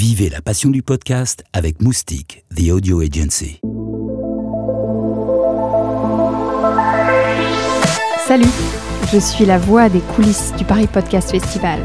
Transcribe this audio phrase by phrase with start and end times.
[0.00, 3.60] Vivez la passion du podcast avec Moustique, The Audio Agency.
[8.26, 8.46] Salut,
[9.12, 11.80] je suis la voix des coulisses du Paris Podcast Festival.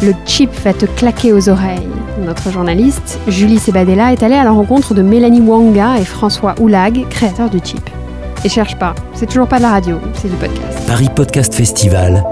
[0.00, 1.88] Le chip va te claquer aux oreilles.
[2.24, 7.08] Notre journaliste, Julie Sebadella, est allée à la rencontre de Mélanie Wanga et François Oulag,
[7.08, 7.90] créateurs du chip.
[8.44, 10.86] Et cherche pas, c'est toujours pas de la radio, c'est du podcast.
[10.86, 12.24] Paris Podcast Festival,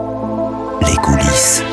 [0.86, 1.64] les coulisses.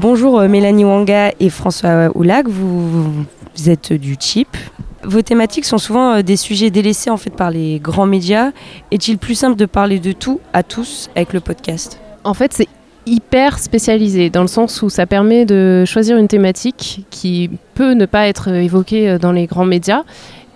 [0.00, 3.10] Bonjour euh, Mélanie Wanga et François Oulag, vous,
[3.56, 4.56] vous êtes du chip.
[5.02, 8.52] Vos thématiques sont souvent euh, des sujets délaissés en fait par les grands médias.
[8.92, 11.98] Est-il plus simple de parler de tout à tous avec le podcast?
[12.22, 12.68] En fait, c'est
[13.06, 18.06] hyper spécialisé dans le sens où ça permet de choisir une thématique qui peut ne
[18.06, 20.04] pas être évoquée euh, dans les grands médias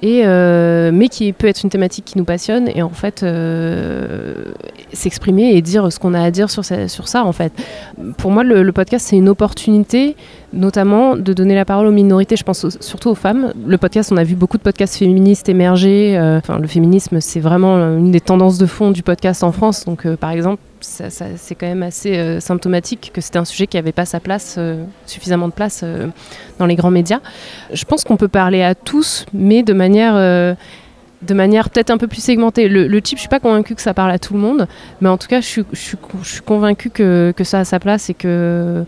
[0.02, 4.34] et euh, mais qui peut être une thématique qui nous passionne et en fait euh,
[4.92, 7.52] s'exprimer et dire ce qu'on a à dire sur ça, sur ça en fait.
[8.18, 10.16] Pour moi, le, le podcast c'est une opportunité,
[10.52, 12.36] notamment de donner la parole aux minorités.
[12.36, 13.52] Je pense surtout aux femmes.
[13.66, 16.16] Le podcast, on a vu beaucoup de podcasts féministes émerger.
[16.18, 19.84] euh, Enfin, le féminisme, c'est vraiment une des tendances de fond du podcast en France.
[19.84, 23.76] Donc, euh, par exemple, c'est quand même assez euh, symptomatique que c'était un sujet qui
[23.76, 24.58] n'avait pas sa place,
[25.06, 25.84] suffisamment de place
[26.58, 27.20] dans les grands médias.
[27.72, 32.08] Je pense qu'on peut parler à tous, mais de manière, de manière peut-être un peu
[32.08, 32.68] plus segmentée.
[32.68, 34.66] Le, le chip, je suis pas convaincue que ça parle à tout le monde,
[35.00, 38.14] mais en tout cas, je suis, je convaincue que, que ça a sa place et
[38.14, 38.84] que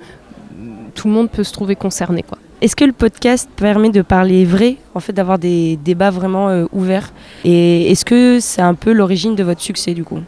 [0.95, 2.23] tout le monde peut se trouver concerné.
[2.23, 2.39] Quoi.
[2.61, 6.65] Est-ce que le podcast permet de parler vrai, en fait d'avoir des débats vraiment euh,
[6.73, 7.13] ouverts?
[7.45, 10.21] Et est-ce que c'est un peu l'origine de votre succès du coup?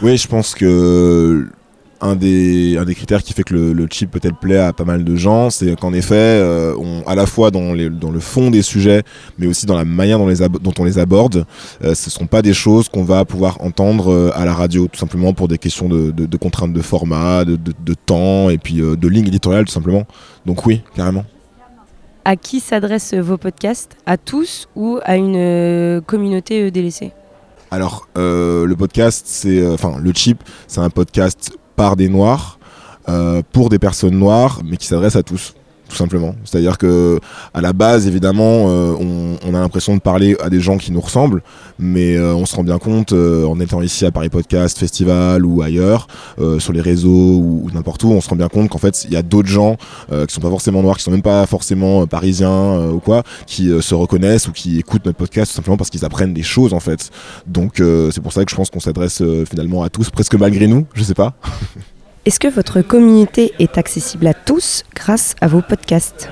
[0.00, 1.48] Oui, je pense que
[2.00, 4.84] un des, un des critères qui fait que le, le chip peut-être plaît à pas
[4.84, 8.20] mal de gens, c'est qu'en effet, euh, on, à la fois dans, les, dans le
[8.20, 9.02] fond des sujets,
[9.38, 11.44] mais aussi dans la manière dont, les ab- dont on les aborde,
[11.82, 14.86] euh, ce ne sont pas des choses qu'on va pouvoir entendre euh, à la radio,
[14.86, 18.58] tout simplement pour des questions de, de, de contraintes de format, de, de, temps, et
[18.58, 20.06] puis de ligne éditoriale, tout simplement.
[20.46, 21.24] Donc oui, carrément.
[22.24, 23.96] À qui s'adressent vos podcasts?
[24.06, 27.12] À tous ou à une communauté délaissée?
[27.70, 32.58] Alors, euh, le podcast, c'est, euh, enfin, le chip, c'est un podcast par des noirs,
[33.08, 35.54] euh, pour des personnes noires, mais qui s'adresse à tous,
[35.88, 36.34] tout simplement.
[36.44, 37.18] C'est-à-dire que,
[37.54, 40.92] à la base, évidemment, euh, on, on a l'impression de parler à des gens qui
[40.92, 41.42] nous ressemblent,
[41.78, 45.44] mais euh, on se rend bien compte, euh, en étant ici à Paris Podcast Festival
[45.44, 46.06] ou ailleurs,
[46.38, 49.04] euh, sur les réseaux ou, ou n'importe où, on se rend bien compte qu'en fait,
[49.04, 49.76] il y a d'autres gens
[50.12, 53.22] euh, qui sont pas forcément noirs, qui sont même pas forcément euh, parisiens ou quoi,
[53.46, 56.72] qui se reconnaissent ou qui écoutent notre podcast tout simplement parce qu'ils apprennent des choses
[56.74, 57.10] en fait.
[57.46, 57.82] Donc
[58.12, 61.02] c'est pour ça que je pense qu'on s'adresse finalement à tous, presque malgré nous, je
[61.02, 61.34] sais pas.
[62.28, 66.28] Est-ce que votre communauté est accessible à tous grâce à vos podcasts?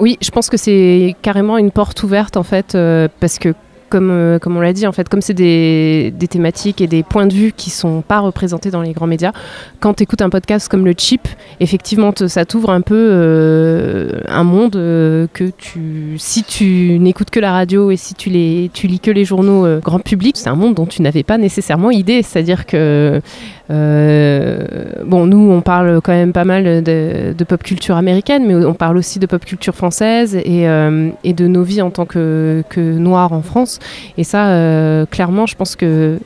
[0.00, 3.54] Oui, je pense que c'est carrément une porte ouverte en fait, euh, parce que
[3.88, 7.26] comme, euh, comme on l'a dit, en fait, comme c'est des, thématiques et des points
[7.26, 9.32] de vue qui sont pas représentés dans les grands médias,
[9.80, 11.26] quand tu écoutes un podcast comme le Chip,
[11.60, 17.40] effectivement, ça t'ouvre un peu euh, un monde euh, que tu, si tu n'écoutes que
[17.40, 20.54] la radio et si tu, les, tu lis que les journaux grand public, c'est un
[20.54, 22.22] monde dont tu n'avais pas nécessairement idée.
[22.22, 23.20] C'est-à-dire que
[23.70, 28.98] bon, nous, on parle quand même pas mal de, pop culture américaine, mais on parle
[28.98, 30.64] aussi de pop culture française et,
[31.24, 33.77] et de nos vies en tant que, que noirs en France.
[34.16, 36.18] Et ça, euh, clairement, je pense que euh,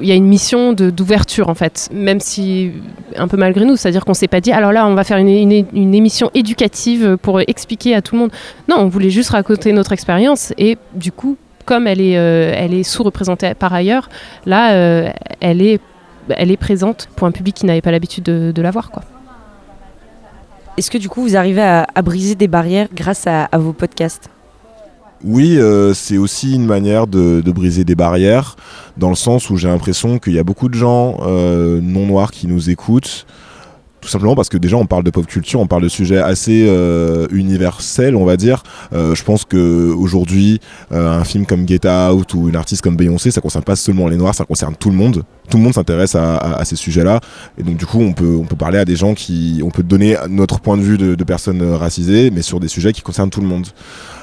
[0.00, 2.72] y a une mission d'ouverture en fait, même si
[3.16, 5.28] un peu malgré nous, c'est-à-dire qu'on s'est pas dit alors là on va faire une,
[5.28, 8.30] émission éducative pour expliquer à tout le monde.
[8.68, 13.54] Non, on voulait juste raconter notre expérience et du coup, comme elle est, euh, sous-représentée
[13.54, 14.08] par ailleurs,
[14.44, 14.72] là,
[15.40, 18.90] elle est présente pour un public qui n'avait pas l'habitude de, la voir.
[20.76, 24.30] Est-ce que du coup vous arrivez à, briser des barrières grâce à vos podcasts?
[25.28, 28.54] Oui, euh, c'est aussi une manière de, briser des barrières,
[28.96, 32.30] dans le sens où j'ai l'impression qu'il y a beaucoup de gens euh, non noirs
[32.30, 33.26] qui nous écoutent.
[34.06, 36.66] Tout simplement parce que déjà on parle de pop culture, on parle de sujets assez
[36.68, 38.62] euh, universels, on va dire.
[38.92, 40.60] Euh, je pense que aujourd'hui,
[40.92, 44.06] euh, un film comme Get Out ou une artiste comme Beyoncé, ça concerne pas seulement
[44.06, 45.24] les noirs, ça concerne tout le monde.
[45.50, 47.18] Tout le monde s'intéresse à, ces sujets-là,
[47.58, 49.82] et donc du coup on peut on peut parler à des gens qui, on peut
[49.82, 53.30] donner notre point de vue de, de personnes racisées, mais sur des sujets qui concernent
[53.30, 53.66] tout le monde.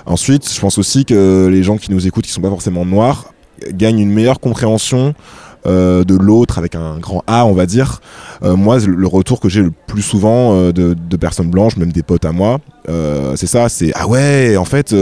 [0.05, 3.33] Ensuite, je pense aussi que les gens qui nous écoutent, qui sont pas forcément noirs,
[3.73, 5.13] gagnent une meilleure compréhension
[5.65, 8.01] euh, de l'autre avec un grand A, on va dire.
[8.43, 12.03] Euh, moi, le retour que j'ai le plus souvent euh, de, personnes blanches, même des
[12.03, 12.59] potes à moi,
[13.35, 14.93] c'est ça, c'est ah ouais, en fait,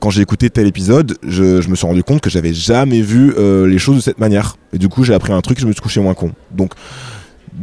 [0.00, 3.32] quand j'ai écouté tel épisode, je, je me suis rendu compte que j'avais jamais vu
[3.66, 4.56] les choses de cette manière.
[4.72, 6.32] Et du coup, j'ai appris un truc, je me suis couché moins con.
[6.50, 6.72] Donc,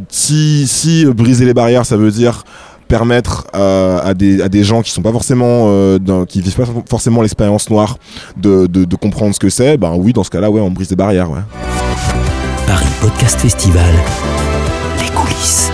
[0.08, 2.46] si, si briser les barrières, ça veut dire
[2.88, 5.98] permettre à, des, à des gens qui sont pas forcément
[6.28, 7.98] qui vivent pas forcément l'expérience noire
[8.38, 10.88] de, de, comprendre ce que c'est ben oui dans ce cas là ouais on brise
[10.88, 11.30] des barrières.
[12.68, 13.94] Paris Podcast Festival,
[15.00, 15.72] les coulisses.